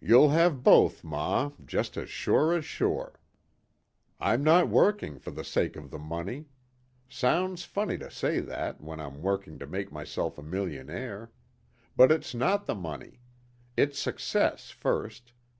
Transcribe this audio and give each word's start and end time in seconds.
"You'll 0.00 0.30
have 0.30 0.64
both, 0.64 1.04
ma, 1.04 1.52
just 1.64 1.96
as 1.96 2.10
sure 2.10 2.52
as 2.52 2.64
sure. 2.64 3.20
I'm 4.18 4.42
not 4.42 4.64
only 4.64 4.72
working 4.74 5.20
for 5.20 5.30
the 5.30 5.44
sake 5.44 5.76
of 5.76 5.92
the 5.92 6.00
money. 6.00 6.46
Sounds 7.08 7.62
funny 7.62 7.96
to 7.98 8.10
say 8.10 8.40
that 8.40 8.80
when 8.80 8.98
I'm 8.98 9.22
working 9.22 9.60
to 9.60 9.66
make 9.68 9.92
myself 9.92 10.36
a 10.36 10.42
millionaire. 10.42 11.30
But 11.96 12.10
it's 12.10 12.34
not 12.34 12.66
the 12.66 12.74
money. 12.74 13.20
It's 13.76 14.00
success 14.00 14.70
first. 14.70 15.30